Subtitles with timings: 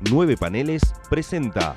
[0.00, 1.76] Nueve Paneles presenta.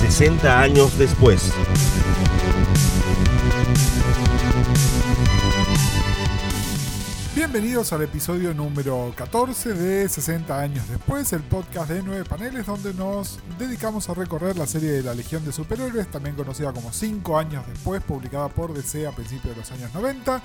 [0.00, 1.52] ...60 años después...
[7.52, 12.94] Bienvenidos al episodio número 14 de 60 años después, el podcast de 9 paneles donde
[12.94, 17.38] nos dedicamos a recorrer la serie de la Legión de Superhéroes, también conocida como 5
[17.38, 20.40] años después, publicada por DC a principios de los años 90.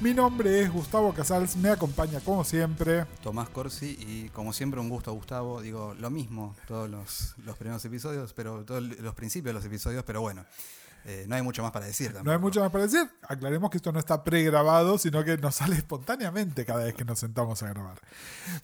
[0.00, 4.88] Mi nombre es Gustavo Casals, me acompaña como siempre Tomás Corsi y como siempre un
[4.88, 9.54] gusto Gustavo, digo lo mismo todos los, los primeros episodios, pero todos los principios de
[9.54, 10.44] los episodios, pero bueno.
[11.06, 12.08] Eh, no hay mucho más para decir.
[12.08, 12.24] Tampoco.
[12.24, 13.08] No hay mucho más para decir.
[13.28, 17.18] Aclaremos que esto no está pregrabado, sino que nos sale espontáneamente cada vez que nos
[17.18, 18.00] sentamos a grabar.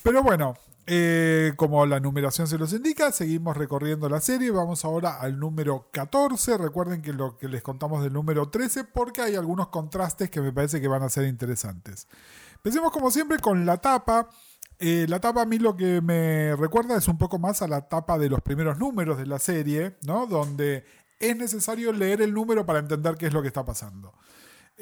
[0.03, 0.55] Pero bueno,
[0.87, 4.51] eh, como la numeración se los indica, seguimos recorriendo la serie.
[4.51, 6.57] Vamos ahora al número 14.
[6.57, 10.53] Recuerden que lo que les contamos del número 13, porque hay algunos contrastes que me
[10.53, 12.09] parece que van a ser interesantes.
[12.57, 14.29] Empecemos como siempre con la tapa.
[14.79, 17.83] Eh, la tapa a mí lo que me recuerda es un poco más a la
[17.83, 20.27] tapa de los primeros números de la serie, ¿no?
[20.27, 20.85] Donde
[21.21, 24.13] es necesario leer el número para entender qué es lo que está pasando.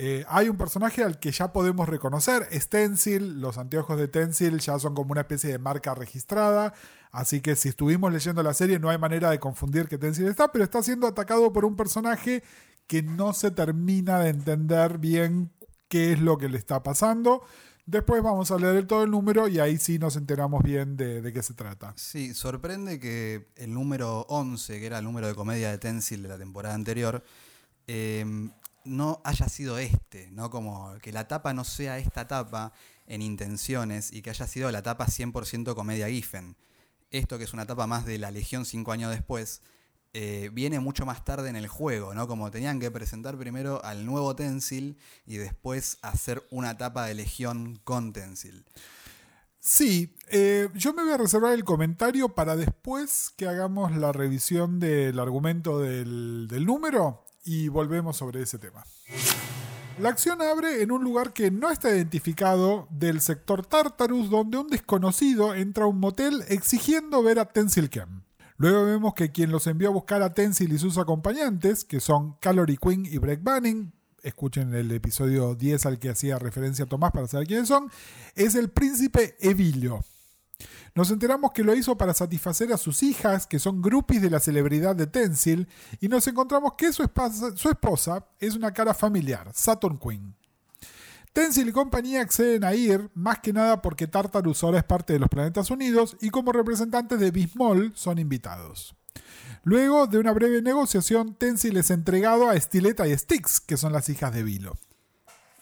[0.00, 4.78] Eh, hay un personaje al que ya podemos reconocer, Stencil, los anteojos de Tencil ya
[4.78, 6.72] son como una especie de marca registrada,
[7.10, 10.52] así que si estuvimos leyendo la serie no hay manera de confundir que Tencil está,
[10.52, 12.44] pero está siendo atacado por un personaje
[12.86, 15.50] que no se termina de entender bien
[15.88, 17.42] qué es lo que le está pasando.
[17.86, 21.42] Después vamos a leer todo el número y ahí sí nos enteramos bien de, qué
[21.42, 21.94] se trata.
[21.96, 26.28] Sí, sorprende que el número 11, que era el número de comedia de Tencil de
[26.28, 27.24] la temporada anterior,
[27.86, 28.50] em,
[28.84, 30.50] no haya sido este, ¿no?
[30.50, 32.74] Como que la tapa no sea esta tapa
[33.06, 36.56] en intenciones y que haya sido la tapa 100% comedia Giffen.
[37.10, 39.62] Esto que es una tapa más de la Legión cinco años después,
[40.14, 42.26] eh, viene mucho más tarde en el juego, ¿no?
[42.26, 47.78] Como tenían que presentar primero al nuevo Tensil y después hacer una etapa de Legión
[47.84, 48.64] con Tensil.
[49.60, 54.80] Sí, eh, yo me voy a reservar el comentario para después que hagamos la revisión
[54.80, 58.84] del argumento del, número y volvemos sobre ese tema.
[59.98, 64.68] La acción abre en un lugar que no está identificado del sector Tartarus, donde un
[64.68, 68.22] desconocido entra a un motel exigiendo ver a Tensil Kem.
[68.60, 72.32] Luego vemos que quien los envió a buscar a Tensil y sus acompañantes, que son
[72.40, 73.92] Calorie Queen y Break Banning,
[74.24, 77.88] escuchen el episodio 10 al que hacía referencia Tomás para saber quiénes son,
[78.34, 80.04] es el príncipe Evilio.
[80.96, 84.40] Nos enteramos que lo hizo para satisfacer a sus hijas, que son groupies de la
[84.40, 85.68] celebridad de Tensil,
[86.00, 90.34] y nos encontramos que su esposa, su esposa es una cara familiar, Saturn Queen.
[91.38, 95.20] Tensil y compañía acceden a ir, más que nada porque Tartarus ahora es parte de
[95.20, 98.96] los Planetas Unidos y como representantes de Bismol son invitados.
[99.62, 104.08] Luego de una breve negociación, Tensil es entregado a Estileta y Styx, que son las
[104.08, 104.78] hijas de Vilo.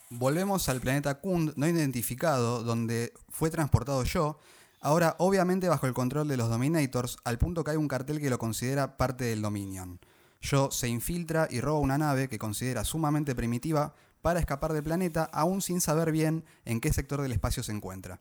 [0.08, 4.40] Volvemos al planeta Kund no identificado, donde fue transportado yo,
[4.80, 8.30] ahora obviamente bajo el control de los Dominators, al punto que hay un cartel que
[8.30, 10.00] lo considera parte del Dominion.
[10.40, 13.94] Yo se infiltra y roba una nave que considera sumamente primitiva,
[14.26, 18.20] para escapar del planeta, aún sin saber bien en qué sector del espacio se encuentra.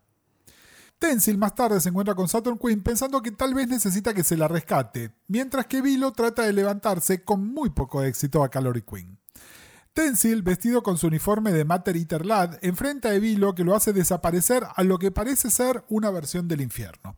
[1.00, 4.38] Tensil más tarde se encuentra con Saturn Queen pensando que tal vez necesita que se
[4.38, 9.18] la rescate, mientras que Vilo trata de levantarse con muy poco éxito a Calorie Queen.
[9.96, 13.92] Tensil, vestido con su uniforme de Mater Eater Lad, enfrenta a Vilo que lo hace
[13.92, 17.18] desaparecer a lo que parece ser una versión del infierno.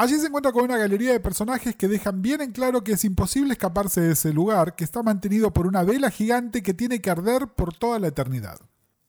[0.00, 3.04] Allí se encuentra con una galería de personajes que dejan bien en claro que es
[3.04, 7.10] imposible escaparse de ese lugar, que está mantenido por una vela gigante que tiene que
[7.10, 8.60] arder por toda la eternidad.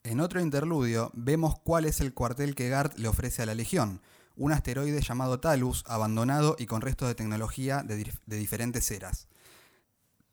[0.01, 4.01] En otro interludio vemos cuál es el cuartel que Gart le ofrece a la Legión,
[4.35, 9.27] un asteroide llamado Talus, abandonado y con restos de tecnología de, de diferentes eras.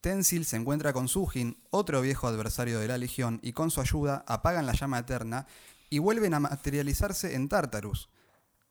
[0.01, 4.25] Tensil se encuentra con Sujin, otro viejo adversario de la Legión, y con su ayuda
[4.27, 5.47] apagan la llama eterna
[5.91, 8.09] y vuelven a materializarse en Tartarus,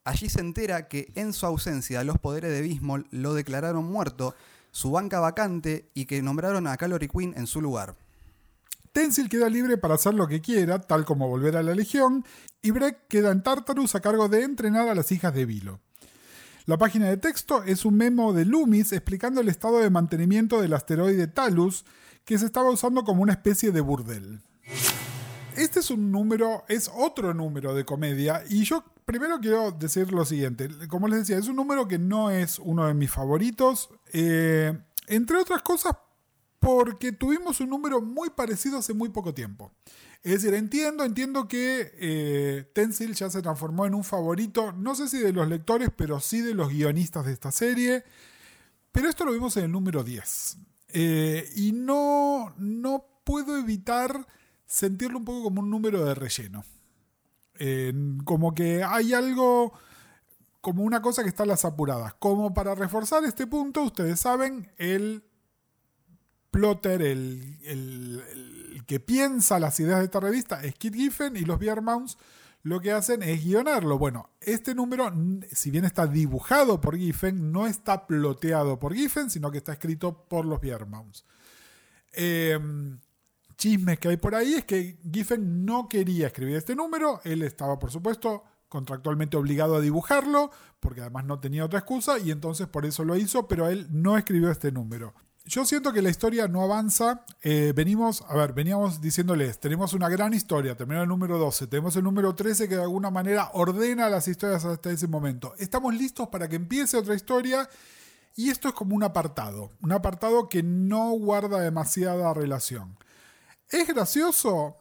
[0.05, 4.35] Allí se entera que en su ausencia los poderes de Bismol lo declararon muerto,
[4.69, 7.95] su banca vacante y que nombraron a Calorie Queen en su lugar.
[8.91, 12.23] Tensil queda libre para hacer lo que quiera, tal como volver a la Legión,
[12.61, 15.81] y Breck queda en Tartarus a cargo de entrenar a las hijas de Vilo.
[16.67, 20.73] La página de texto es un memo de Loomis explicando el estado de mantenimiento del
[20.73, 21.83] asteroide Talus,
[22.25, 24.41] que se estaba usando como una especie de burdel.
[25.55, 30.25] Este es un número, es otro número de comedia, y yo primero quiero decir lo
[30.25, 30.69] siguiente.
[30.87, 33.89] Como les decía, es un número que no es uno de mis favoritos.
[34.11, 35.95] Eh, entre otras cosas,
[36.59, 39.71] porque tuvimos un número muy parecido hace muy poco tiempo.
[40.23, 45.07] Es decir, entiendo, entiendo que eh, Tensil ya se transformó en un favorito, no sé
[45.07, 48.03] si de los lectores, pero sí de los guionistas de esta serie.
[48.91, 50.57] Pero esto lo vimos en el número 10.
[50.89, 54.25] Eh, y no, no puedo evitar
[54.65, 56.63] sentirlo un poco como un número de relleno.
[58.25, 59.73] Como que hay algo,
[60.61, 62.13] como una cosa que está en las apuradas.
[62.15, 65.23] Como para reforzar este punto, ustedes saben, el
[66.51, 71.57] plotter, el, el- que piensa las ideas de esta revista es Kit Giffen y los
[71.59, 72.17] Biermounts
[72.61, 73.97] lo que hacen es guionarlo.
[73.97, 75.11] Bueno, este número,
[75.51, 80.25] si bien está dibujado por Giffen, no está ploteado por Giffen, sino que está escrito
[80.27, 81.25] por los Biermounts.
[82.13, 82.59] Eh,
[83.57, 87.79] chismes que hay por ahí es que Giffen no quería escribir este número, él estaba
[87.79, 92.85] por supuesto contractualmente obligado a dibujarlo, porque además no tenía otra excusa, y entonces por
[92.85, 95.13] eso lo hizo, pero él no escribió este número.
[95.45, 97.23] Yo siento que la historia no avanza.
[97.43, 101.95] eh, venimos, a ver, veníamos diciéndoles, tenemos una gran historia, terminó el número 12, tenemos
[101.95, 105.53] el número 13 que de alguna manera ordena las historias hasta ese momento.
[105.59, 107.69] Estamos listos para que empiece otra historia
[108.35, 112.97] y esto es como un apartado, un apartado que no guarda demasiada relación.
[113.69, 114.77] ¿Es gracioso?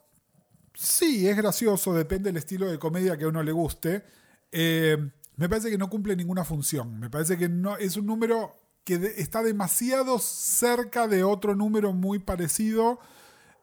[0.75, 4.05] Sí, es gracioso, depende del estilo de comedia que a uno le guste.
[4.53, 4.97] Eh,
[5.37, 6.99] me parece que no cumple ninguna función.
[6.99, 8.55] Me parece que no es un número
[8.85, 13.01] que está demasiado cerca de otro número muy parecido.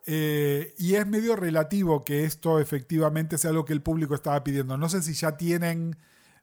[0.07, 4.77] eh, y es medio relativo que esto efectivamente sea lo que el público estaba pidiendo.
[4.77, 5.97] No sé si ya tienen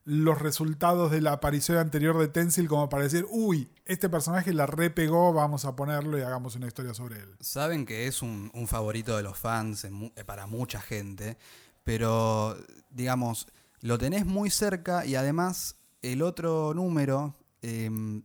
[0.09, 4.65] los resultados de la aparición anterior de Tensil como para decir, uy, este personaje la
[4.65, 7.37] repegó, vamos a ponerlo y hagamos una historia sobre él.
[7.41, 11.37] Saben que es un, favorito de los fans eh, para mucha gente,
[11.85, 12.57] pero
[12.89, 13.49] digamos,
[13.83, 18.23] lo tenés muy cerca y además el otro número em,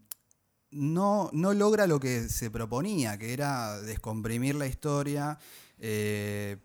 [0.71, 5.37] no, no logra lo que se proponía, que era descomprimir la historia,
[5.79, 6.59] eh,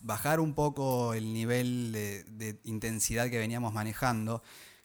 [0.00, 4.42] bajar un poco el nivel de, intensidad que veníamos manejando.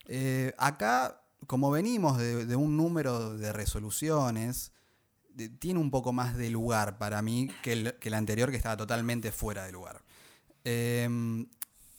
[0.08, 4.72] Eh, acá, como venimos de, un número de resoluciones,
[5.60, 9.66] tiene un poco más de lugar para mí que el, anterior que estaba totalmente fuera
[9.66, 10.02] de lugar.
[10.64, 11.48] Em,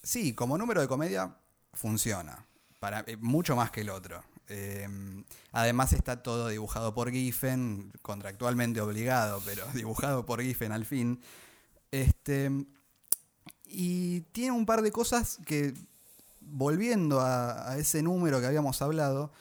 [0.03, 1.37] sí, como número de comedia
[1.73, 2.47] funciona,
[2.81, 4.23] para, eh, mucho más que el otro.
[4.49, 11.21] Em, además está todo dibujado por Giffen, contractualmente obligado, pero dibujado por Giffen al fin.
[11.91, 12.51] Este,
[13.67, 15.75] y tiene un par de cosas que,
[16.41, 19.33] volviendo a, a ese número que habíamos hablado,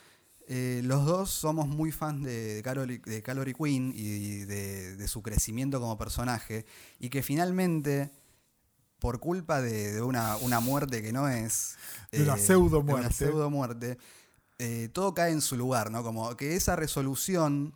[0.48, 5.80] eh, los dos somos muy fans de, Carol- de Queen y de, de su crecimiento
[5.80, 6.66] como personaje,
[7.00, 8.10] y que finalmente,
[8.98, 11.76] por culpa de, de una, una muerte que no es...
[12.12, 12.36] De una eh,
[13.00, 13.98] una pseudo-muerte,
[14.58, 16.02] eh, todo cae en su lugar, ¿no?
[16.02, 17.74] Como que esa resolución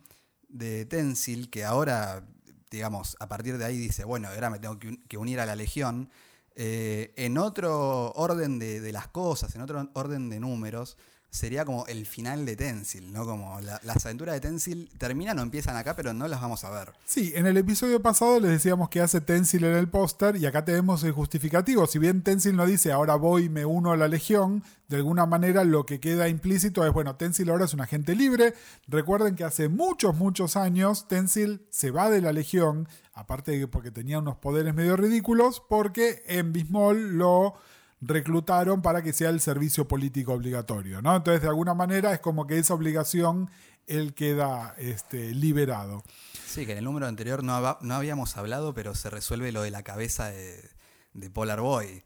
[0.49, 2.25] de Tensil, que ahora,
[2.71, 5.45] digamos, a partir de ahí dice, bueno, ahora me tengo que un- que unir a
[5.45, 6.09] la Legión,
[6.55, 10.97] eh, en otro orden de, de las cosas, en otro orden de números,
[11.31, 13.25] sería como el final de Tensil, ¿no?
[13.25, 16.69] Como la- las aventuras de Tensil terminan o empiezan acá, pero no las vamos a
[16.69, 16.91] ver.
[17.05, 20.65] Sí, en el episodio pasado les decíamos que hace Tensil en el póster y acá
[20.65, 21.87] tenemos el justificativo.
[21.87, 25.25] Si bien Tensil no dice ahora voy y me uno a la legión, de alguna
[25.25, 28.53] manera lo que queda implícito es, bueno, Tensil ahora es un agente libre.
[28.89, 33.67] Recuerden que hace muchos, muchos años Tensil se va de la legión, aparte de que
[33.69, 37.53] porque tenía unos poderes medio ridículos, porque en Bismol lo
[38.01, 41.15] reclutaron para que sea el servicio político obligatorio, ¿no?
[41.15, 43.49] Entonces, de alguna manera es como que esa obligación
[43.87, 46.03] él queda este, liberado.
[46.47, 49.71] Sí, que en el número anterior no, no habíamos hablado, pero se resuelve lo de
[49.71, 50.69] la cabeza de,
[51.13, 52.03] de Polar Boy.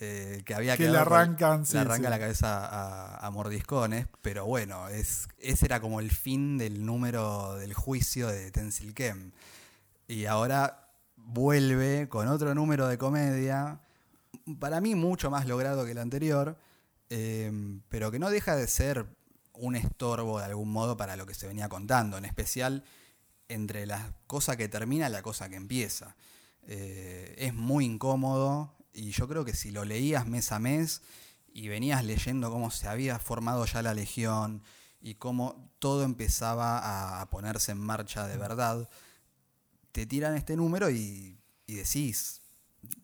[0.00, 2.10] eh, que había Que le con- arrancan, sí, le arranca sí.
[2.10, 7.54] la cabeza a, a mordiscones, pero bueno, es, ese era como el fin del número
[7.56, 9.32] del juicio de Tensil Kem.
[10.06, 13.80] Y ahora vuelve con otro número de comedia,
[14.58, 16.58] para mí mucho más logrado que el anterior,
[17.10, 17.50] eh,
[17.88, 19.06] pero que no deja de ser
[19.54, 22.84] un estorbo de algún modo para lo que se venía contando, en especial
[23.48, 26.14] entre la cosa que termina y la cosa que empieza.
[26.66, 31.02] Eh, es muy incómodo y yo creo que si lo leías mes a mes
[31.52, 34.62] y venías leyendo cómo se había formado ya la legión
[35.00, 38.88] y cómo todo empezaba a- ponerse en marcha de verdad,
[39.92, 42.42] te tiran este número y decís,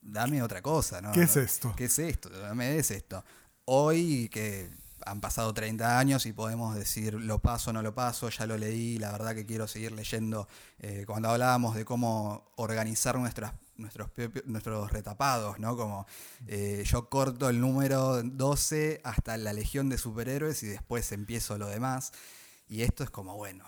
[0.03, 1.13] dame otra cosa, ¿no?
[1.13, 1.75] ¿Qué es esto?
[1.77, 2.29] ¿Qué es esto?
[2.29, 3.25] Dame des esto.
[3.65, 4.71] Hoy que
[5.07, 8.99] han pasado 30 años y podemos decir lo paso, no lo paso, ya lo leí,
[8.99, 10.49] la verdad que quiero seguir leyendo.
[10.79, 14.11] Eh, cuando hablábamos de cómo organizar nuestras, nuestros,
[14.47, 15.77] nuestros retapados, ¿no?
[15.77, 16.07] Como
[16.47, 21.67] eh, yo corto el número 12 hasta la legión de superhéroes y después empiezo lo
[21.67, 22.13] demás.
[22.69, 23.65] Y esto es como, bueno,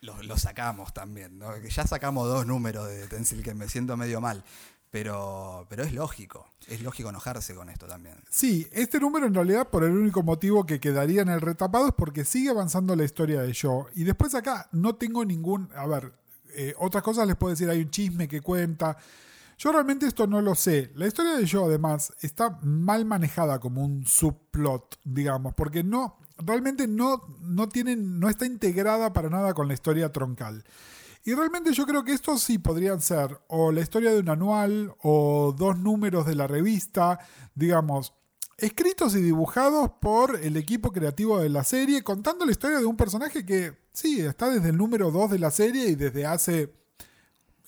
[0.00, 1.52] lo, lo sacamos también, ¿no?
[1.60, 4.44] Que ya sacamos dos números de Tensil que me siento medio mal.
[4.90, 8.16] Pero, pero es lógico, es lógico enojarse con esto también.
[8.28, 11.94] Sí, este número en realidad por el único motivo que quedaría en el retapado es
[11.94, 13.84] porque sigue avanzando la historia de Joe.
[13.94, 15.70] Y después acá no tengo ningún...
[15.76, 16.12] A ver,
[16.54, 18.96] eh, otras cosas les puedo decir, hay un chisme que cuenta.
[19.58, 20.90] Yo realmente esto no lo sé.
[20.96, 26.88] La historia de Joe, además, está mal manejada como un subplot, digamos, porque no, realmente
[26.88, 30.64] no, no, no está integrada para nada con la historia troncal.
[31.24, 34.94] Y realmente yo creo que estos sí podrían ser o la historia de un anual
[35.02, 37.18] o dos números de la revista,
[37.54, 38.14] digamos,
[38.56, 42.96] escritos y dibujados por el equipo creativo de la serie, contando la historia de un
[42.96, 46.74] personaje que sí, está desde el número 2 de la serie y desde hace,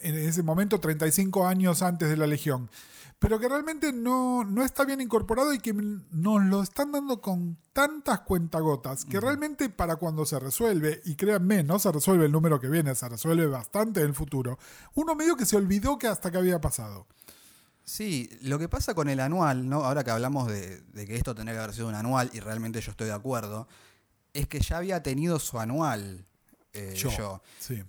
[0.01, 2.71] en ese momento, 35 años antes de la Legión
[3.23, 7.57] pero que realmente no, no está bien incorporado y que nos lo están dando con
[7.73, 12.59] tantas cuentagotas que realmente para cuando se resuelve, y créanme, no se resuelve el número
[12.59, 14.59] que viene, se resuelve bastante en el futuro,
[14.95, 17.07] uno medio que se olvidó que hasta que había pasado.
[17.85, 19.85] Sí, lo que pasa con el anual, ¿no?
[19.85, 22.91] ahora que hablamos de, que esto tenía que haber sido un anual, y realmente yo
[22.91, 23.69] estoy de acuerdo,
[24.33, 26.25] es que ya había tenido su anual
[26.73, 27.41] eh, yo.
[27.61, 27.85] Sí.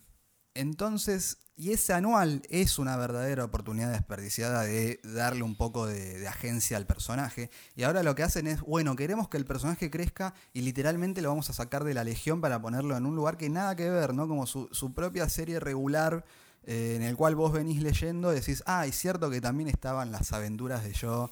[0.55, 6.77] Entonces, y ese anual es una verdadera oportunidad desperdiciada de darle un poco de, agencia
[6.77, 7.51] al personaje.
[7.75, 11.29] Y ahora lo que hacen es, bueno, queremos que el personaje crezca y literalmente lo
[11.29, 14.15] vamos a sacar de la legión para ponerlo en un lugar que nada que ver,
[14.15, 14.27] ¿no?
[14.27, 16.25] Como su, propia serie regular
[16.63, 20.11] eh, en el cual vos venís leyendo y decís, ah, es cierto que también estaban
[20.11, 21.29] las aventuras de yo.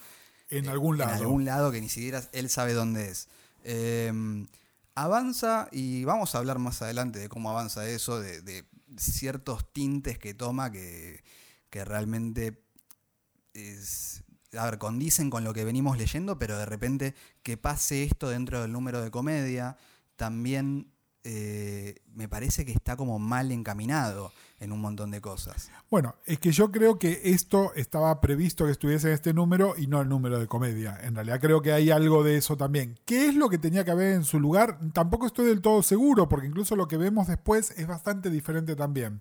[0.50, 1.12] En algún lado.
[1.12, 3.28] En algún lado que ni siquiera él sabe dónde es.
[3.64, 4.46] Em,
[4.94, 8.66] avanza y vamos a hablar más adelante de cómo avanza eso, de
[8.98, 11.24] ciertos tintes que toma que,
[11.72, 12.64] realmente
[13.54, 14.24] es,
[14.58, 18.62] a ver, condicen con lo que venimos leyendo, pero de repente que pase esto dentro
[18.62, 19.78] del número de comedia,
[20.16, 20.92] también
[21.24, 25.72] eh, me parece que está como mal encaminado en un montón de cosas.
[25.90, 29.88] Bueno, es que yo creo que esto estaba previsto que estuviese en este número y
[29.88, 30.98] no el número de comedia.
[31.02, 33.00] En realidad creo que hay algo de eso también.
[33.06, 34.80] ¿Qué es lo que tenía que haber en su lugar?
[34.94, 39.20] Tampoco estoy del todo seguro, porque incluso lo que vemos después es bastante diferente también.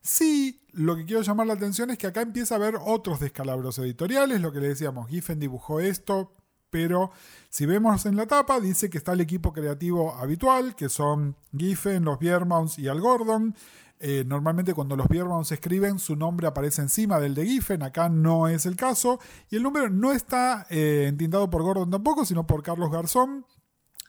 [0.00, 3.78] Sí, lo que quiero llamar la atención es que acá empieza a haber otros descalabros
[3.78, 6.34] editoriales, lo que le decíamos, Giffen dibujó esto,
[6.74, 7.12] pero
[7.50, 12.04] si vemos en la tapa, dice que está el equipo creativo habitual, que son Giffen,
[12.04, 13.54] los Biermaus y Al Gordon.
[14.00, 18.48] Eh, normalmente cuando los Biermaus escriben, su nombre aparece encima del de Giffen, acá no
[18.48, 19.20] es el caso.
[19.50, 23.46] Y el número no está eh, entintado por Gordon tampoco, sino por Carlos Garzón.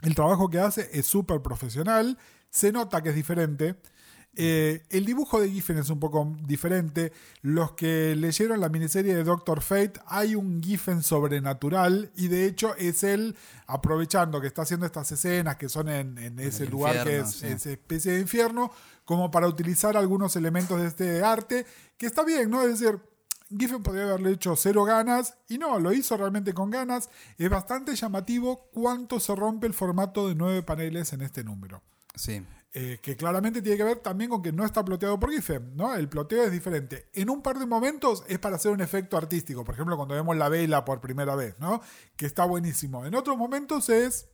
[0.02, 2.18] El trabajo que hace es súper profesional,
[2.50, 3.76] se nota que es diferente.
[4.38, 7.14] Eh, el dibujo de Giffen es un poco diferente.
[7.42, 12.76] Los que leyeron la miniserie de Doctor Fate, hay un Giffen sobrenatural y de hecho
[12.76, 13.36] es él
[13.68, 18.14] aprovechando que está haciendo estas escenas que son en, ese lugar que es esa especie
[18.14, 18.72] de infierno,
[19.06, 21.66] como para utilizar algunos elementos de este arte,
[21.98, 22.62] que está bien, ¿no?
[22.62, 23.00] Es decir,
[23.58, 27.10] Giffen podría haberle hecho cero ganas y no, lo hizo realmente con ganas.
[27.38, 31.82] Es bastante llamativo cuánto se rompe el formato de nueve paneles en este número.
[32.16, 32.44] Sí.
[32.78, 35.96] Eh, que claramente tiene que ver también con que no está ploteado por Giffen, ¿no?
[35.96, 37.08] El ploteo es diferente.
[37.14, 40.36] En un par de momentos es para hacer un efecto artístico, por ejemplo, cuando vemos
[40.36, 41.80] la vela por primera vez, ¿no?
[42.18, 43.06] Que está buenísimo.
[43.06, 44.28] En otros momentos es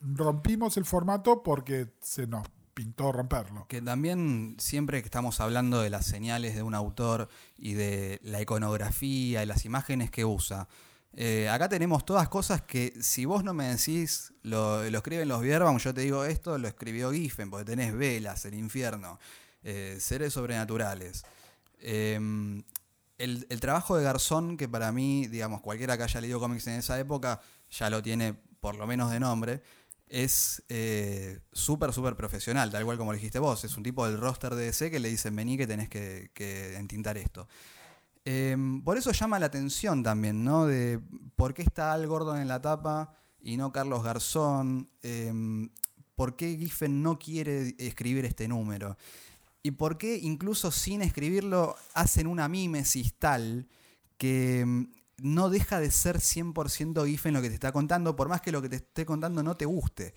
[0.00, 3.66] rompimos el formato porque se nos pintó romperlo.
[3.66, 8.40] Que también siempre que estamos hablando de las señales de un autor y de la
[8.40, 10.68] iconografía y las imágenes que usa,
[11.14, 15.78] eh, acá tenemos todas cosas que si vos no me decís, lo, escriben los Bierbaum,
[15.78, 19.18] yo te digo esto, lo escribió Giffen, porque tenés velas, el infierno,
[19.62, 21.24] eh, seres sobrenaturales.
[21.80, 22.62] Em,
[23.18, 26.98] el, trabajo de Garzón, que para mí, digamos, cualquiera que haya leído cómics en esa
[27.00, 29.62] época, ya lo tiene por lo menos de nombre,
[30.08, 33.64] es eh, súper, súper profesional, tal cual como dijiste vos.
[33.64, 36.76] Es un tipo del roster de DC que le dicen, vení que tenés que, que
[36.76, 37.48] entintar esto.
[38.24, 40.66] Em, por eso llama la atención también, ¿no?
[40.66, 41.00] De
[41.36, 44.90] por qué está Al Gordon en la tapa y no Carlos Garzón.
[45.02, 45.70] Em,
[46.14, 48.96] por qué Giffen no quiere escribir este número.
[49.62, 53.68] Y por qué incluso sin escribirlo hacen una mímesis tal
[54.16, 58.40] que em, no deja de ser 100% Giffen lo que te está contando, por más
[58.40, 60.14] que lo que te esté contando no te guste.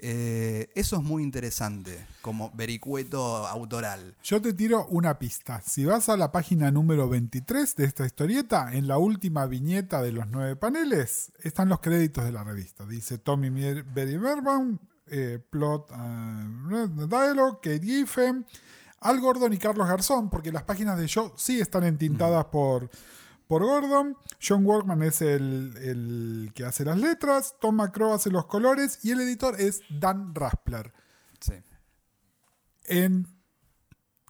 [0.00, 4.14] Eh, eso es muy interesante, como vericueto autoral.
[4.22, 5.60] Yo te tiro una pista.
[5.60, 10.12] Si vas a la página número 23 de esta historieta, en la última viñeta de
[10.12, 12.86] los nueve paneles, están los créditos de la revista.
[12.86, 14.78] Dice Tommy Berry Verbaum,
[15.08, 18.46] eh, Plot uh, Dialogue, Kate Giffen,
[19.00, 22.88] Al Gordon y Carlos Garzón, porque las páginas de Yo sí están entintadas por
[23.48, 24.16] por Gordon.
[24.40, 27.56] John Workman es el, que hace las letras.
[27.60, 29.00] Tom McCrow hace los colores.
[29.02, 30.92] Y el editor es Dan Raspler.
[31.40, 31.54] Sí.
[32.84, 33.26] En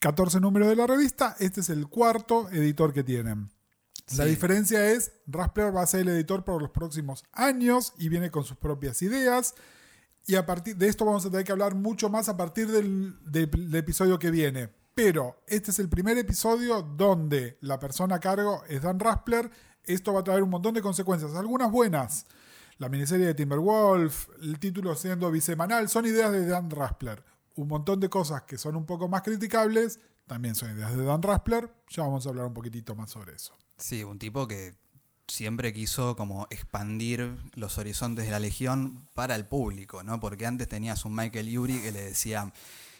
[0.01, 3.51] 14 números de la revista, este es el cuarto editor que tienen.
[4.17, 8.31] La diferencia es, Raspler va a ser el editor por los próximos años y viene
[8.31, 9.55] con sus propias ideas.
[10.27, 13.75] Y a partir de esto vamos a tener que hablar mucho más a partir del
[13.75, 18.83] episodio que viene Pero este es el primer episodio donde la persona a cargo es
[18.83, 19.49] Dan Raspler.
[19.85, 22.27] Esto va a traer un montón de consecuencias, algunas buenas.
[22.79, 27.23] La miniserie de Timberwolf, el título siendo bisemanal, son ideas de Dan Raspler.
[27.55, 31.23] Un montón de cosas que son un poco más criticables, también son ideas de Dan
[31.23, 31.73] Raspler.
[31.91, 33.57] Ya vamos a hablar un poquitito más sobre eso.
[33.77, 34.75] Sí, un tipo que
[35.29, 40.19] siempre quiso como expandir los horizontes de la Legión para el público, ¿no?
[40.19, 42.53] Porque antes tenías un Michael Yuri que le decía,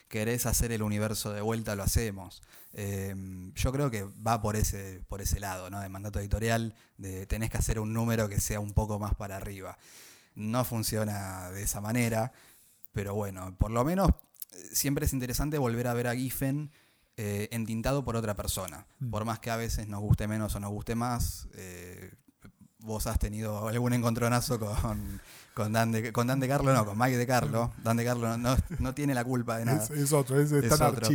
[0.09, 2.41] querés hacer el universo de vuelta, lo hacemos.
[2.73, 3.15] Eh,
[3.55, 5.79] yo creo que va por ese, por ese lado, ¿no?
[5.79, 9.37] De mandato editorial, de tenés que hacer un número que sea un poco más para
[9.37, 9.77] arriba.
[10.35, 12.33] No funciona de esa manera,
[12.91, 14.09] pero bueno, por lo menos
[14.51, 16.71] eh, siempre es interesante volver a ver a Giffen
[17.17, 18.87] eh, entintado por otra persona.
[18.99, 19.09] Mm.
[19.09, 22.13] Por más que a veces nos guste menos o nos guste más, eh,
[22.79, 25.21] vos has tenido algún encontronazo con,
[25.63, 27.73] con, Dan de, con Dan de Carlo, no, con Mike de Carlo.
[27.83, 29.83] Dan de Carlo no, no tiene la culpa de nada.
[29.83, 31.09] Es, es otro, es, otro.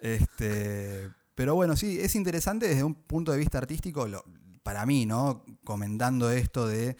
[0.00, 4.24] Este, pero bueno, sí, es interesante desde un punto de vista artístico, lo-
[4.62, 5.44] para mí, ¿no?
[5.64, 6.96] Comentando esto de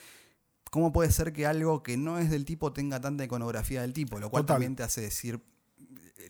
[0.71, 4.19] cómo puede ser que algo que no es del tipo tenga tanta iconografía del tipo,
[4.21, 4.55] lo cual Total.
[4.57, 5.41] también te hace decir,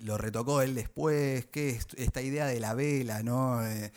[0.00, 3.64] lo retocó él después, que es esta idea de la vela, ¿no?
[3.66, 3.92] Eh,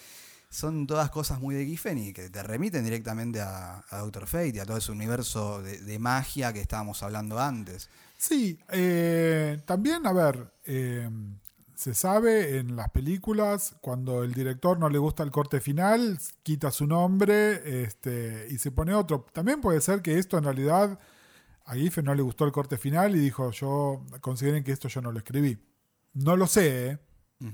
[0.53, 4.53] son todas cosas muy de Giffen y que te remiten directamente a, a Doctor Fate
[4.55, 7.89] y a todo ese universo de, de magia que estábamos hablando antes.
[8.17, 11.09] Sí, eh, también, a ver, eh,
[11.73, 16.69] se sabe en las películas, cuando el director no le gusta el corte final, quita
[16.69, 19.25] su nombre este, y se pone otro.
[19.33, 20.99] También puede ser que esto en realidad
[21.65, 25.01] a Giffen no le gustó el corte final y dijo, yo consideren que esto yo
[25.01, 25.57] no lo escribí.
[26.13, 26.99] No lo sé, ¿eh?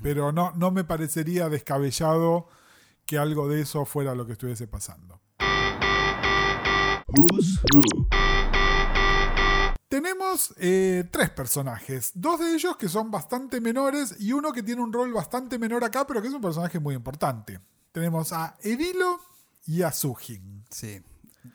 [0.04, 2.50] pero no, no me parecería descabellado
[3.10, 5.20] que algo de eso fuera lo que estuviese pasando.
[7.08, 7.82] Who's Who.
[9.88, 14.84] Tenemos eh, tres personajes, dos de ellos que son bastante menores y uno que tiene
[14.84, 17.60] un rol bastante menor acá, pero que es un personaje muy importante.
[17.92, 19.20] Tenemos a Edilo
[19.66, 20.64] y a Sujin.
[20.70, 21.02] Sí.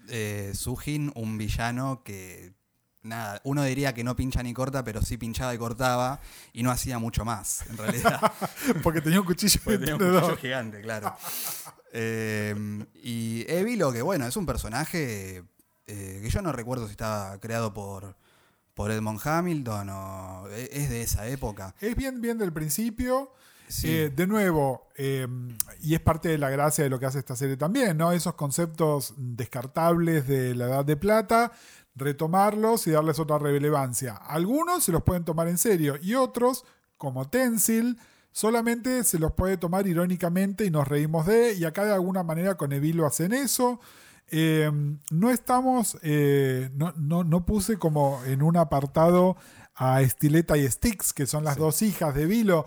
[0.09, 2.53] Eh, Sujin, un villano que.
[3.05, 6.21] Nada, uno diría que no pincha ni corta, pero sí pinchaba y cortaba
[6.55, 8.33] y no hacía mucho más, en realidad.
[8.83, 11.15] Porque tenía un cuchillo Porque tenía un cuchillo gigante, claro.
[11.93, 15.45] Eh, y Evilo, que bueno, es un personaje
[15.87, 18.17] eh, que yo no recuerdo si estaba creado por,
[18.73, 21.75] por Edmond Hamilton o e- es de esa época.
[21.81, 23.33] Es bien, bien del principio.
[23.69, 23.91] Sí.
[23.91, 25.27] Eh, de nuevo, eh,
[25.81, 28.13] y es parte de la gracia de lo que hace esta serie también, ¿no?
[28.13, 31.51] Esos conceptos descartables de la edad de plata,
[31.95, 34.15] retomarlos y darles otra relevancia.
[34.15, 36.65] Algunos se los pueden tomar en serio y otros,
[36.97, 37.99] como Tensil,
[38.33, 42.57] solamente se los puede tomar irónicamente y nos reímos de, y acá de alguna manera
[42.57, 43.81] con Evilo hacen eso.
[44.31, 44.71] Eh,
[45.11, 49.37] no estamos, eh, no, no, no puse como en un apartado
[49.75, 52.65] a Estileta y Sticks, que son las dos hijas de Vilo,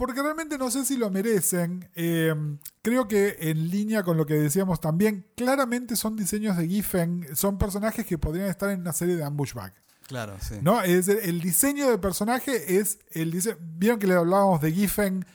[0.00, 1.90] porque realmente no sé si lo merecen.
[1.94, 2.34] Eh,
[2.80, 7.58] creo que en línea con lo que decíamos también, claramente son diseños de Giffen, son
[7.58, 9.74] personajes que podrían estar en una serie de Ambushback.
[10.06, 10.54] Claro, sí.
[10.62, 10.80] ¿no?
[10.82, 13.58] Es el, el diseño de personaje es el diseño.
[13.60, 15.26] Vieron que le hablábamos de Giffen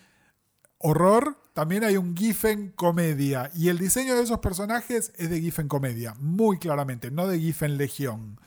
[0.80, 3.51] horror, también hay un Giffen comedia.
[3.56, 7.78] Y el diseño de esos personajes es de Giffen comedia, muy claramente, no de Giffen
[7.78, 8.39] legión.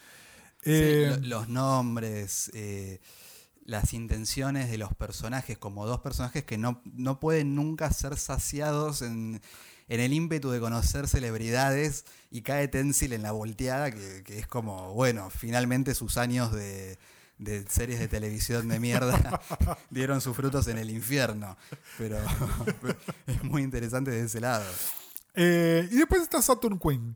[0.65, 3.01] Sí, Eh, lo- los nombres, eh,
[3.69, 9.03] las intenciones de los personajes, como dos personajes que no, no pueden nunca ser saciados
[9.03, 9.43] en,
[9.89, 14.47] en el ímpetu de conocer celebridades y cae Tensil en la volteada, que, que es
[14.47, 16.97] como, bueno, finalmente sus años de,
[17.37, 19.39] de series de televisión de mierda
[19.91, 21.59] dieron sus frutos en el infierno.
[21.99, 22.17] Pero
[23.27, 24.65] es muy interesante de ese lado.
[25.35, 27.15] Eh, y después está Saturn Queen.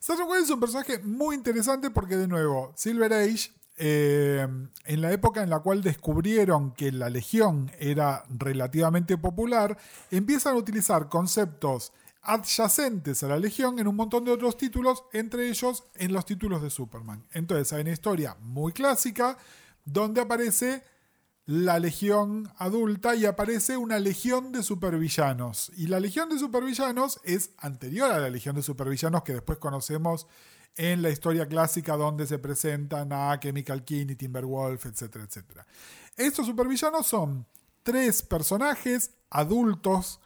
[0.00, 4.46] Saturn Queen es un personaje muy interesante porque, de nuevo, Silver Age, eh,
[4.84, 9.76] en la época en la cual descubrieron que la Legión era relativamente popular,
[10.10, 15.48] empiezan a utilizar conceptos adyacentes a la Legión en un montón de otros títulos, entre
[15.48, 17.24] ellos en los títulos de Superman.
[17.32, 19.36] Entonces hay una historia muy clásica
[19.84, 20.82] donde aparece
[21.46, 25.70] la legión adulta y aparece una legión de supervillanos.
[25.76, 30.26] Y la legión de supervillanos es anterior a la legión de supervillanos que después conocemos
[30.76, 35.66] en la historia clásica donde se presentan a Chemical King y Timberwolf, etcétera, etcétera.
[36.16, 37.46] Estos supervillanos son
[37.82, 40.20] tres personajes adultos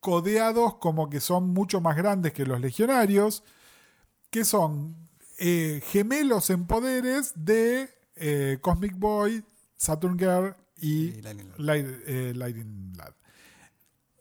[0.00, 3.42] codeados como que son mucho más grandes que los legionarios,
[4.30, 4.96] que son
[5.38, 9.44] eh, gemelos en poderes de eh, Cosmic Boy,
[9.76, 11.58] Saturn Girl y Y Lightning Lad.
[11.58, 13.12] Light- eh, Lightning Lad.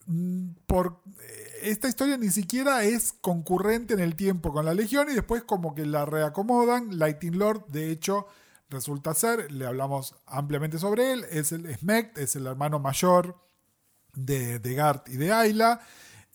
[0.10, 5.08] Mm, Por, eh, esta historia ni siquiera es concurrente en el tiempo con la Legión
[5.10, 6.98] y después como que la reacomodan.
[6.98, 8.26] Lightning Lord, de hecho,
[8.70, 13.38] resulta ser, le hablamos ampliamente sobre él, es el Smecht, es el hermano mayor
[14.16, 15.80] de, de Gart y de Ayla.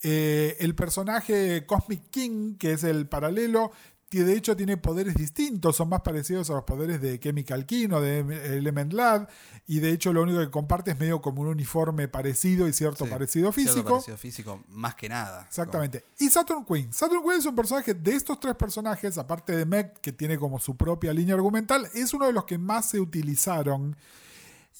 [0.05, 3.73] Eh, el personaje Cosmic King, que es el paralelo,
[4.19, 8.01] de hecho tiene poderes distintos, son más parecidos a los poderes de Chemical King o
[8.01, 8.21] de
[8.57, 9.29] Element Lab,
[9.67, 13.05] y de hecho lo único que comparte es medio como un uniforme parecido y cierto
[13.05, 13.91] Sí, parecido cierto físico.
[13.91, 15.45] parecido físico, más que nada.
[15.47, 16.05] Exactamente.
[16.19, 16.93] Y Saturn Queen.
[16.93, 20.59] Saturn Queen es un personaje de estos tres personajes, aparte de Meg, que tiene como
[20.59, 23.97] su propia línea argumental, es uno de los que más se utilizaron.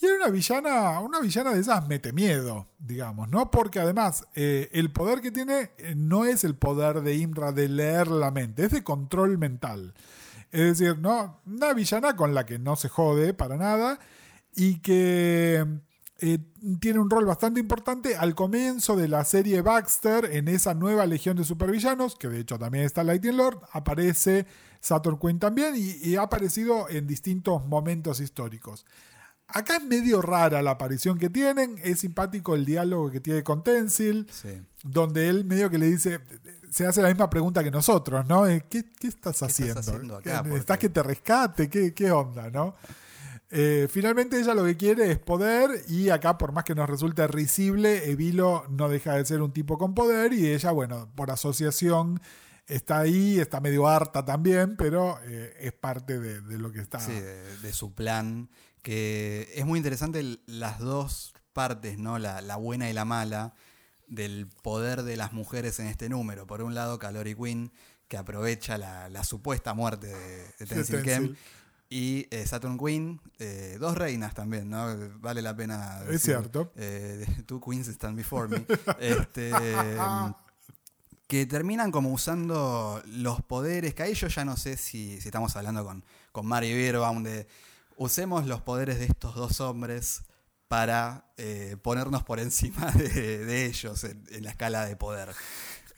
[0.01, 3.51] Y era una villana, una villana de esas mete miedo, digamos, ¿no?
[3.51, 7.69] Porque además eh, el poder que tiene eh, no es el poder de Imra de
[7.69, 9.95] leer la mente, es de control mental.
[10.51, 11.41] Es decir, ¿no?
[11.47, 14.01] Una villana con la que no se jode para nada
[14.57, 15.65] y que
[16.19, 16.39] eh,
[16.81, 21.37] tiene un rol bastante importante al comienzo de la serie Baxter en esa nueva legión
[21.37, 24.47] de supervillanos, que de hecho también está Lightning Lord, aparece
[24.81, 28.87] Saturn Queen también y, y ha aparecido en distintos momentos históricos.
[29.49, 33.63] Acá es medio rara la aparición que tienen, es simpático el diálogo que tiene con
[33.63, 34.61] Tensil, Sí.
[34.83, 36.21] donde él medio que le dice,
[36.71, 38.45] se hace la misma pregunta que nosotros, ¿no?
[38.45, 39.81] ¿Qué, qué estás estás haciendo?
[39.81, 40.39] haciendo acá?
[40.39, 41.69] ¿Qué- Porque- ¿Estás que te rescate?
[41.69, 42.75] ¿Qué, qué onda, no?
[43.51, 47.25] Eh, finalmente ella lo que quiere es poder y acá por más que nos resulte
[47.29, 52.21] risible, Evilo no deja de ser un tipo con poder y ella, bueno, por asociación
[52.67, 56.99] está ahí, está medio harta también, pero eh, es parte de, de lo que está.
[56.99, 58.49] Sí, de, de su plan.
[58.85, 62.19] Que es muy interesante el- las dos partes, ¿no?
[62.19, 63.55] La, la buena y la mala
[64.09, 66.47] del poder de las mujeres en este número.
[66.47, 67.73] Por un lado, Calori Queen,
[68.09, 71.35] que aprovecha la, la supuesta muerte de, de Tenzin Kem.
[71.89, 74.87] Y eh, Saturn Queen, eh, dos reinas también, ¿no?
[75.21, 76.21] Vale la pena Es decir.
[76.35, 76.71] cierto.
[76.77, 78.67] Eh, two queens stand before me.
[79.01, 79.51] Este,
[81.27, 85.57] que terminan como usando los poderes, que ahí yo ya no sé si, si estamos
[85.57, 87.47] hablando con, con Mary Birbaum de
[87.97, 90.23] usemos los poderes de estos dos hombres
[90.69, 95.31] para eh, ponernos por encima de, de ellos en, en la escala de poder.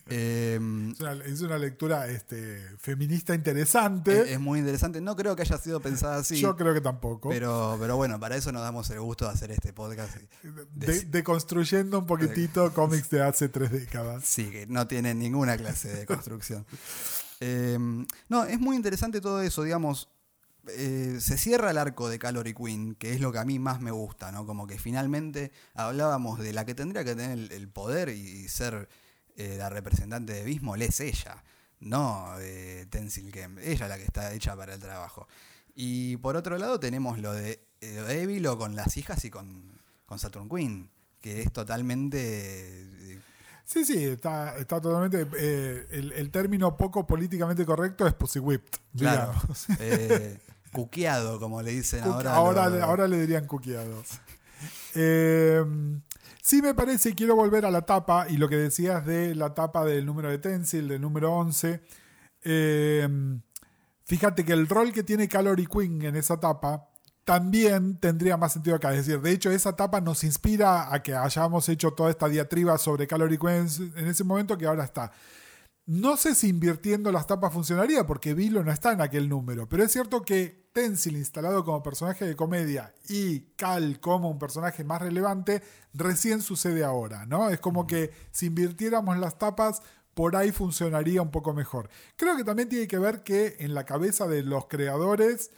[0.09, 0.57] Eh,
[0.93, 4.21] Es una, es una lectura este, feminista interesante.
[4.21, 5.01] es, es muy interesante.
[5.01, 6.39] No creo que haya sido pensada así.
[6.39, 7.29] Yo creo que tampoco.
[7.29, 10.15] Pero, pero bueno, para eso nos damos el gusto de hacer este podcast.
[10.73, 14.23] de, deconstruyendo un poquitito cómics de hace tres décadas.
[14.25, 16.65] Sí, que no tiene ninguna clase de construcción.
[17.39, 17.77] Eh,
[18.29, 20.09] no, es muy interesante todo eso, digamos.
[20.69, 23.81] Eh, se cierra el arco de Calorie Queen, que es lo que a mí más
[23.81, 24.45] me gusta, ¿no?
[24.45, 28.89] Como que finalmente hablábamos de la que tendría que tener el, el poder y ser
[29.35, 31.43] eh, la representante de Bismol es ella,
[31.79, 33.59] no eh, Tenzin Kem.
[33.59, 35.27] Ella la que está hecha para el trabajo.
[35.75, 39.29] Y por otro lado tenemos lo de, eh, lo de Evilo con las hijas y
[39.29, 40.89] con, con Saturn Queen,
[41.21, 43.21] que es totalmente...
[43.63, 45.27] Sí, sí, está, está totalmente.
[45.37, 48.79] eh, el, el término poco políticamente correcto es pussy whipped.
[48.97, 49.33] Claro.
[49.79, 50.39] Eh,
[50.81, 52.35] cuqueado, como le dicen Cuque- ahora.
[52.35, 54.07] ahora, lo- ahora le dirían cuqueados.
[54.95, 55.63] Eh,
[56.41, 59.83] sí me parece, quiero volver a la tapa y lo que decías de la tapa
[59.85, 61.81] del número de Tensil, del número 11.
[62.43, 63.07] Eh,
[64.05, 66.87] fíjate que el rol que tiene Calorie Queen en esa tapa
[67.25, 68.91] también tendría más sentido acá.
[68.93, 72.77] Es decir, de hecho, esa tapa nos inspira a que hayamos hecho toda esta diatriba
[72.77, 75.11] sobre Calorie Queen en ese momento que ahora está.
[75.87, 79.85] No sé si invirtiendo las tapas funcionaría, porque Vilo no está en aquel número, pero
[79.85, 85.01] es cierto que Tensil instalado como personaje de comedia y Cal como un personaje más
[85.01, 87.49] relevante, recién sucede ahora, ¿no?
[87.49, 89.81] Es como que si invirtiéramos las tapas,
[90.13, 91.89] por ahí funcionaría un poco mejor.
[92.17, 95.51] Creo que también tiene que ver que en la cabeza de los creadores,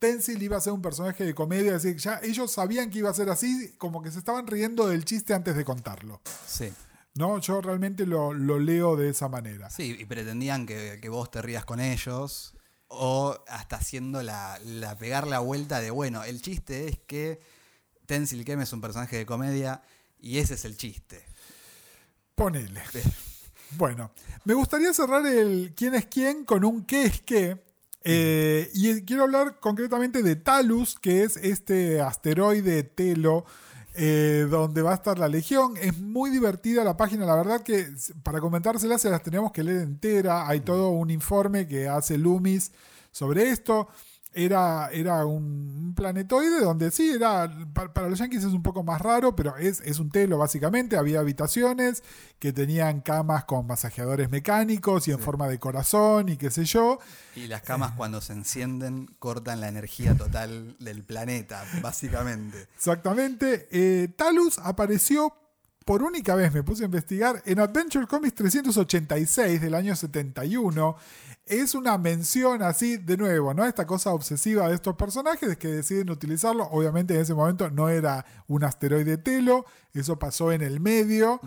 [0.00, 3.10] Tensil iba a ser un personaje de comedia, es decir, ya ellos sabían que iba
[3.10, 6.20] a ser así, como que se estaban riendo del chiste antes de contarlo.
[6.44, 6.72] Sí.
[7.14, 7.38] ¿No?
[7.38, 9.70] Yo realmente lo, lo leo de esa manera.
[9.70, 12.54] Sí, y pretendían que, que vos te rías con ellos.
[12.88, 17.40] O hasta haciendo la, la pegar la vuelta de, bueno, el chiste es que
[18.06, 19.82] Tenzil Kem es un personaje de comedia
[20.20, 21.24] y ese es el chiste.
[22.34, 22.82] Ponele.
[23.76, 24.12] Bueno,
[24.44, 27.60] me gustaría cerrar el quién es quién con un qué es qué.
[28.04, 33.46] Eh, y quiero hablar concretamente de Talus, que es este asteroide Telo,
[33.94, 35.76] eh, donde va a estar la Legión.
[35.80, 37.86] Es muy divertida la página, la verdad que
[38.22, 40.48] para comentárselas se las tenemos que leer entera.
[40.48, 42.72] Hay todo un informe que hace Loomis
[43.10, 43.88] sobre esto.
[44.34, 49.00] Era, era un, planetoide donde sí, era pa- para, los yankees es un poco más
[49.00, 50.96] raro, pero es, es un telo básicamente.
[50.96, 52.02] Había habitaciones
[52.38, 56.98] que tenían camas con masajeadores mecánicos y en forma de corazón y qué sé yo.
[57.36, 62.68] Y las camas cuando se encienden cortan la energía total del planeta, básicamente.
[62.76, 63.68] Exactamente.
[63.70, 65.32] Eh, Talus apareció
[65.84, 70.96] por única vez me puse a investigar, en Adventure Comics 386 del año 71
[71.46, 73.66] es una mención así, de nuevo, ¿no?
[73.66, 76.64] Esta cosa obsesiva de estos personajes que deciden utilizarlo.
[76.70, 81.40] Obviamente en ese momento no era un asteroide telo, eso pasó en el medio.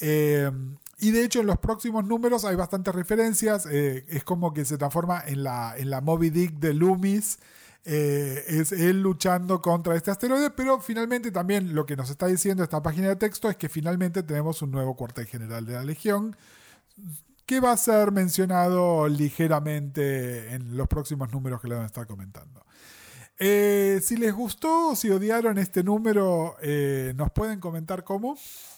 [0.00, 0.50] Eh,
[0.98, 3.66] y de hecho en los próximos números hay bastantes referencias.
[3.70, 7.38] eh, es como que se transforma en la, en la Moby Dick de Loomis.
[7.84, 12.62] Eh, es él luchando contra este asteroide, pero finalmente también lo que nos está diciendo
[12.62, 16.36] esta página de texto es que finalmente tenemos un nuevo cuartel general de la Legión
[17.46, 22.06] que va a ser mencionado ligeramente en los próximos números que le van a estar
[22.06, 22.62] comentando.
[23.38, 28.36] Eh, si les gustó o si odiaron este número, eh, nos pueden comentar cómo.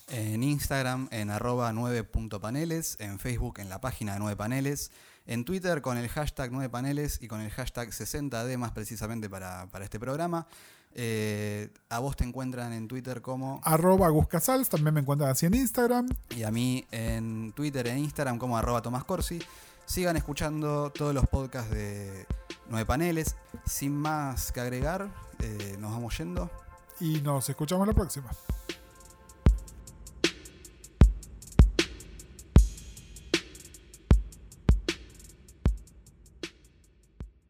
[0.09, 4.93] En Instagram en arroba 9.paneles, en Facebook en la página de 9 paneles,
[5.31, 9.69] en Twitter con el hashtag 9 paneles y con el hashtag 60D más precisamente para,
[9.69, 10.49] para este programa.
[10.93, 15.47] Eh, a vos te encuentran en Twitter como Arroba Gus Casals, también me encuentran así
[15.47, 16.09] en Instagram.
[16.31, 19.39] y a mí en Twitter e Instagram como arroba Tomás Corsi.
[19.87, 22.27] Sigan escuchando todos los podcasts de
[22.69, 23.37] 9 paneles.
[23.65, 26.51] Sin más que agregar, eh, nos vamos yendo.
[26.99, 28.31] Y nos escuchamos la próxima.